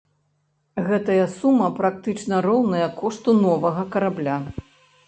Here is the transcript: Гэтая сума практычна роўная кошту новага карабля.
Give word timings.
Гэтая 0.87 1.27
сума 1.35 1.67
практычна 1.81 2.35
роўная 2.49 2.87
кошту 3.03 3.39
новага 3.45 3.89
карабля. 3.95 4.45